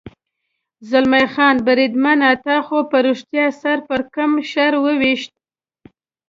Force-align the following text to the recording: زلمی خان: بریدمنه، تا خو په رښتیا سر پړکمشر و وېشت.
زلمی 0.89 1.25
خان: 1.33 1.55
بریدمنه، 1.65 2.31
تا 2.45 2.57
خو 2.65 2.79
په 2.91 2.97
رښتیا 3.05 3.45
سر 3.61 3.77
پړکمشر 3.87 4.73
و 4.83 4.85
وېشت. 5.01 5.33